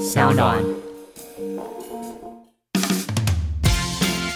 [0.00, 0.63] 小暖。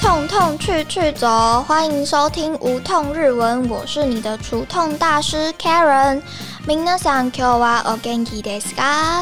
[0.01, 6.23] 痛痛去去走，欢迎收听无痛日文，我是你的除痛大师 Karen。
[6.65, 9.21] 皆さん今日はお元気ですか？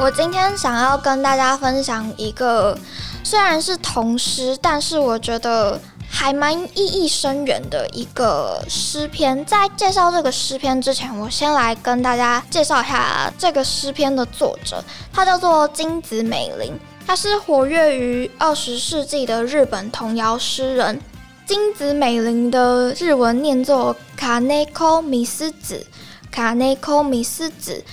[0.00, 2.78] 我今天想要跟大家分享一个，
[3.22, 5.78] 虽然是童诗，但是我觉得
[6.14, 9.44] 还蛮意义深远的一个诗篇。
[9.44, 14.82] 在介绍这个诗篇之前，我先来跟大家介绍一下这个诗篇的作者，
[15.12, 16.78] 他叫做金子美玲。
[17.04, 20.98] 他是活跃于二十世纪的日本童谣诗人
[21.44, 25.84] 金子美玲的日文念作卡内科米斯子，
[26.30, 27.84] 卡内科米斯子，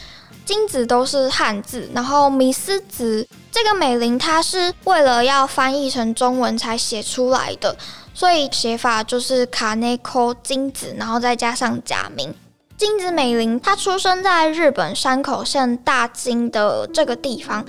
[0.45, 7.76] 金子都是汉字，然后米斯子这个美玲，她是为了要翻译成中文才写出来的，
[8.13, 12.34] 所以写法就是卡内科金子，然后再加上假名
[12.77, 13.59] 金子美玲。
[13.59, 17.65] 她出生在日本山口县大津的这个地方。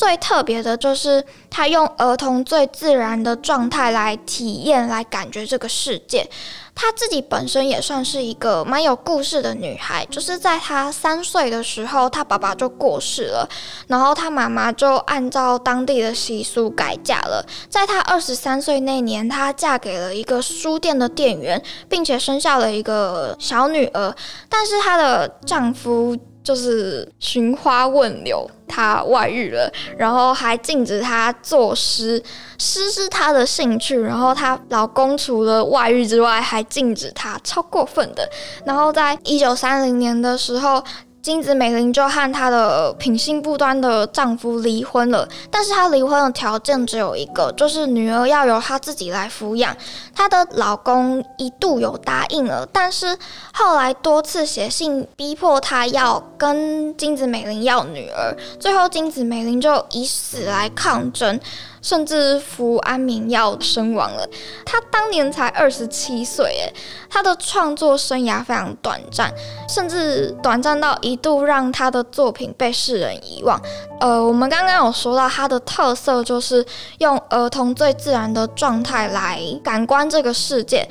[0.00, 6.26] 最特别的就是他用儿童最自然的状态来体验、来感觉这个世界。
[6.74, 13.46] 她自己本身也算是一个蛮有故事的女孩，就是在她三岁的时候，她爸爸就过世了，
[13.88, 17.44] 然后她妈妈就按照当地的习俗改嫁了。
[17.68, 24.16] 在她二十三岁那年，她嫁给了一个书店的店员，并且生下了一个小女儿。
[24.48, 26.16] 但是她的丈夫。
[26.50, 32.20] 就是寻花问柳，她外遇了，然后还禁止她作诗，
[32.58, 34.00] 诗是她的兴趣。
[34.00, 38.28] 然后她老公除了外遇之外，还禁止她，超过分的。
[38.64, 40.82] 然后在一九三零年的时候。
[41.22, 49.76] 金子美玲就和她的品性不端的丈夫离婚了，但是她离婚的条件只有一个，就是女儿要由她自己来抚养。
[50.14, 53.16] 她的老公一度有答应了，但是
[53.52, 61.38] 后来多次写信逼迫她要跟金子美玲要女儿，最后金子美玲就以死来抗争。
[61.82, 64.26] 甚至服安眠药身亡了。
[64.64, 66.74] 他当年才二十七岁，诶，
[67.08, 69.32] 他的创作生涯非常短暂，
[69.68, 73.60] 甚至短暂到一度让他的作品被世人遗忘。
[74.00, 76.64] 呃，我们刚刚有说到他的特色就是
[76.98, 80.88] 用儿童最自然的状态来感官这个世界。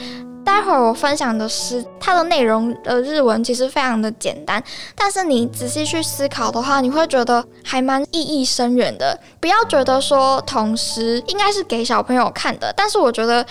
[0.49, 4.61] 待会儿我分享的诗，它的内容的日文其实非常的简单，
[4.95, 9.17] 但是你仔细去思考的话，你会觉得还蛮意义深远的。
[9.39, 13.45] 不要觉得说童诗应该是给小朋友看的，但是我觉得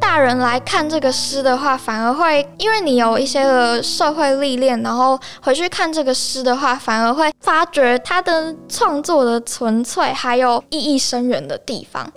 [0.00, 12.10] 大人来看这个诗的话，反而会因为你有一些的社会历练，然后回去看这个诗的话，反而会发觉他的创作的纯粹还有意义深远的地方。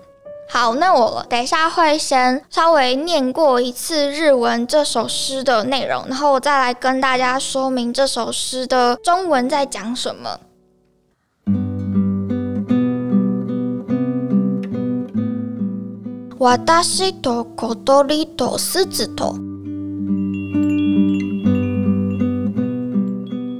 [0.52, 10.40] 好，那我等一下会先稍微念过一次日文这首诗的内容，然后我再来跟大家说明这首诗的中文在讲什么。
[16.38, 19.34] 私と小鳥と鈴と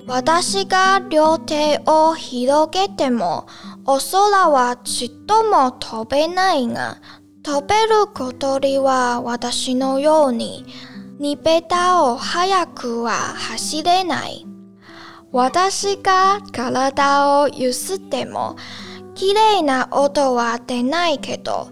[0.06, 3.46] 私が両手を広げても
[3.85, 7.01] お空はちっとも飛べないが、
[7.43, 10.65] 飛べる小鳥は私のように、
[11.19, 14.45] にべたを早くは走れない。
[15.33, 18.55] 私が体を揺すっても、
[19.15, 21.67] 綺麗な音は出ないけど、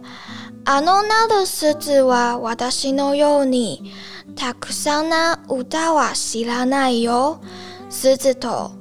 [0.65, 3.93] あのなる鈴は私のように、
[4.35, 7.39] たくさんな歌は知らないよ。
[7.89, 8.80] 鈴と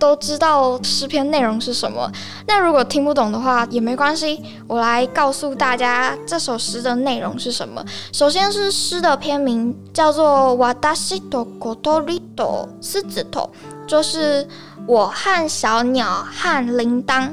[0.00, 2.10] 都知道诗篇内容是什么，
[2.46, 7.84] 那如果听不懂的话也没关系，我来告诉大家这首诗的内容是什么。
[8.10, 13.48] 首先是诗的篇名叫做《Wadashi to Kotorito 狮子头》，
[13.86, 14.48] 就是
[14.86, 17.28] 我和小鸟和铃铛。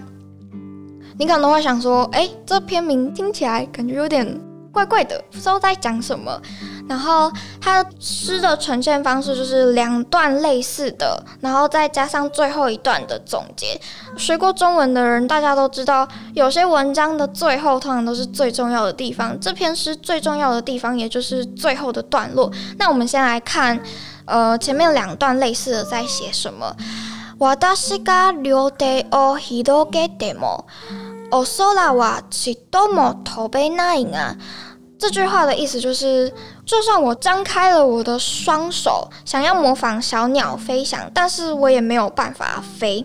[1.18, 4.40] 你可能会想说，哎，这篇名听起来感觉有点
[4.72, 6.40] 怪怪的，不知道在讲什么。
[6.89, 7.31] 然后
[7.61, 13.81] 它诗的呈现方式就是两段类似的，然后再加上最后一段的总结。
[14.17, 19.39] 学过中文的人，大家都知道，有些文章的最后通常都是最重要的地方。
[19.41, 22.51] 这篇诗最重要的地方，也就是最后的段落。
[22.79, 23.81] 那我们先来看，
[24.27, 26.77] 呃，前面两段类似的在写什么。
[27.39, 30.67] 私が両手を広げても、
[31.33, 34.37] お空はちっとも飛べないが。
[34.99, 36.33] 这句话的意思就是，
[36.65, 43.05] 就算我张开了我的双手，想要模仿小鸟飞翔，但是我也没有办法飞。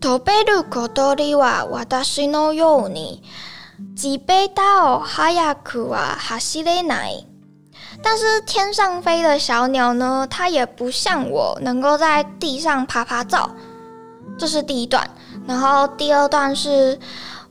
[0.00, 3.22] 飛べることには私のように
[3.94, 7.26] 地べたを速くは走れない。
[8.02, 13.50] 但是天上飞的小鸟呢，它也不像我能够在地上爬爬照。
[14.38, 15.08] 这是第一段，
[15.46, 16.98] 然后第二段是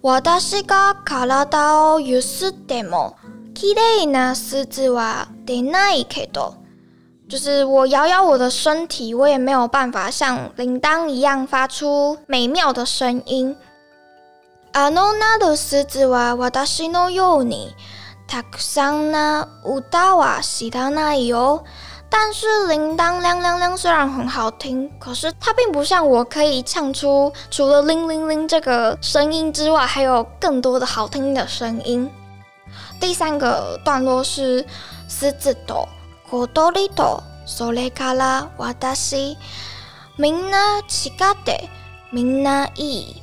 [0.01, 3.15] 私が体を揺すっても
[3.57, 6.55] 綺麗な鈴は出ないけど。
[7.29, 13.55] 就是我摇摇我的身体，我也没有办法像铃铛一样发出美妙的声音。
[14.73, 17.73] あのなどすずは私のように
[18.27, 21.63] たくさんな歌は知らないよ。
[22.09, 32.11] 但是铃铛亮亮亮虽然很好听，可是它并不像我可以唱出除了铃铃铃这个声音之外，还有更多的好听的声音。
[32.99, 34.65] 第三个段落是
[35.07, 35.87] 狮子朵。
[36.29, 39.37] 小豆里头，それから私、
[40.17, 41.69] みんな違って、
[42.11, 43.21] みんないい。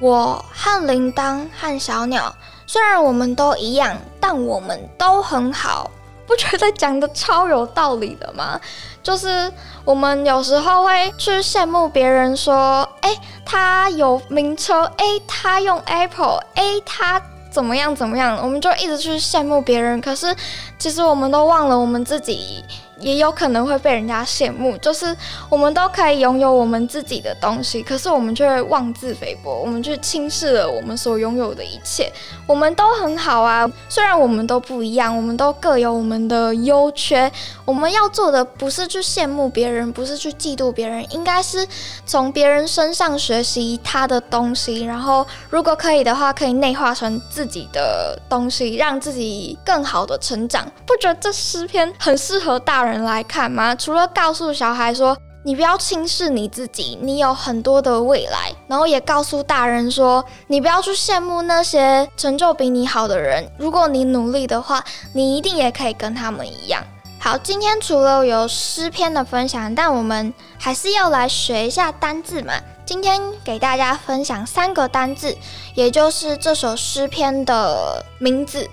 [0.00, 2.34] 我和铃铛和小鸟，
[2.66, 5.90] 虽然我们都一样，但我们都很好。
[6.26, 8.60] 不觉得讲的超有道理的吗？
[9.02, 9.52] 就是
[9.84, 13.14] 我们有时候会去羡慕别人，说，哎，
[13.44, 17.20] 他有名车，哎，他用 Apple，哎，他。
[17.53, 17.95] 怎么样？
[17.95, 18.37] 怎么样？
[18.41, 20.35] 我们就一直去羡慕别人，可是
[20.79, 22.65] 其实我们都忘了我们自己。
[22.99, 25.13] 也有可能会被人家羡慕，就是
[25.49, 32.09] 我们都可以拥有我们自己的东西，可是我们却妄自菲薄，我们去轻视了我们所拥有的一切。
[32.47, 37.29] 我们都很好啊，虽然我们都不一样，我们都各有我们的优缺。
[37.65, 41.67] 我们要做的不是去羡慕别人，不是去嫉妒别人，应该是
[42.05, 50.65] 从别人身上学习他的东西，然后如果可以的话，可以内化成自己的东西，让自己更好的成长。
[50.85, 53.03] 不觉得这诗篇很适合大人？
[53.03, 53.75] 来看吗？
[53.75, 63.45] 除了告诉小孩说你不要轻视你自己，你有很多的未来，然后也告诉大人说你不要去羡慕那些成就比你好的人。
[63.57, 64.81] 如果你努力的话，
[65.13, 66.81] 你一定也可以跟他们一样。
[67.22, 72.54] 好，今天除了有诗篇的分享，但我们还是要来学一下单字嘛。
[72.86, 75.36] 今天给大家分享三个单字，
[75.74, 78.68] 也就是这首诗篇的名字：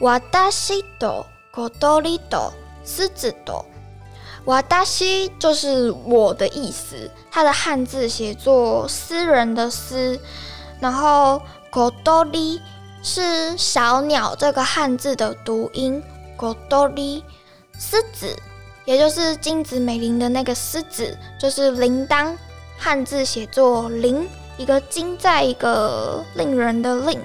[0.00, 2.52] わたしとことりと。
[2.84, 3.66] 狮子朵，
[4.46, 7.10] 瓦达西就是我的意思。
[7.30, 10.18] 它的汉字写作“私人”的“私”，
[10.80, 12.62] 然后“狗多利”
[13.02, 16.02] 是小鸟这个汉字的读音“
[16.34, 17.22] 狗多利”。
[17.78, 18.34] 狮子，
[18.84, 22.34] 也就是金子美玲的那个狮子，就是铃铛，
[22.76, 27.20] 汉字写作“铃”，一个金在一个令人的“令”。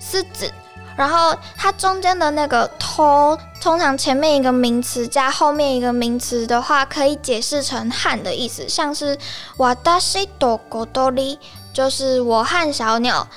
[0.00, 0.52] 狮子。
[0.96, 9.16] 然后它中间的那个“头”，通常前面一个名词加后面一个名词的话，可以解释成“和”的意思，像是“
[9.58, 11.38] わたしとごとり”，
[11.72, 13.28] 就是我和小鸟。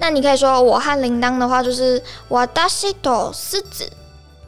[0.00, 3.90] 那你可以说我和铃铛的话，就是“わたしと狮子”。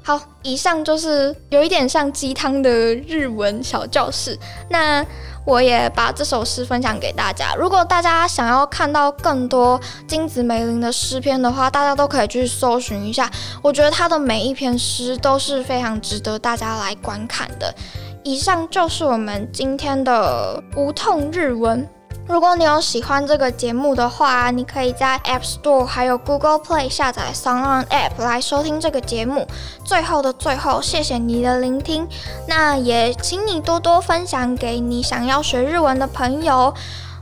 [0.06, 4.38] 好，以上就是有一点像鸡汤的日文小教室。
[4.70, 5.04] 那
[5.48, 7.56] 我也把这首诗分享给大家。
[7.56, 13.28] 如果大家想要看到更多金子梅林的诗篇的话，大家都可以去搜寻一下。
[13.64, 17.74] 我觉得他的每一篇诗都是非常值得大家来观看的。
[18.24, 21.88] 以上就是我们今天的无痛日文。
[22.28, 29.48] 如果你有喜欢这个节目的话，你可以在 App Store 还有 Google Play 下载 Song On App 来收听这个节目。
[29.84, 32.08] 最后的最后，谢谢你的聆听，
[32.48, 36.74] 那也请你多多分享给你想要学日文的朋友。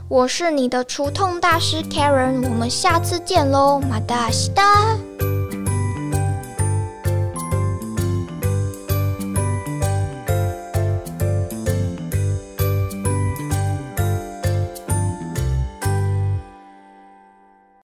[0.08, 4.64] 我是你的除痛大师 Karen，我们下次见喽，马达西达。